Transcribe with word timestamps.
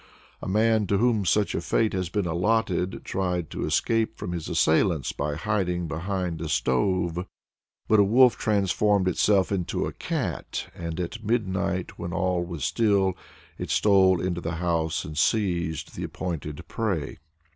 A 0.41 0.47
man, 0.47 0.87
to 0.87 0.97
whom 0.97 1.25
such 1.25 1.53
a 1.53 1.61
fate 1.61 1.93
had 1.93 2.11
been 2.11 2.25
allotted, 2.25 3.05
tried 3.05 3.51
to 3.51 3.67
escape 3.67 4.17
from 4.17 4.31
his 4.31 4.49
assailants 4.49 5.11
by 5.11 5.35
hiding 5.35 5.87
behind 5.87 6.41
a 6.41 6.49
stove; 6.49 7.27
but 7.87 7.99
a 7.99 8.03
wolf 8.03 8.35
transformed 8.35 9.07
itself 9.07 9.51
into 9.51 9.85
a 9.85 9.93
cat, 9.93 10.71
and 10.73 10.99
at 10.99 11.23
midnight, 11.23 11.99
when 11.99 12.13
all 12.13 12.43
was 12.43 12.65
still, 12.65 13.15
it 13.59 13.69
stole 13.69 14.19
into 14.19 14.41
the 14.41 14.55
house 14.55 15.05
and 15.05 15.19
seized 15.19 15.95
the 15.95 16.03
appointed 16.03 16.67
prey. 16.67 17.19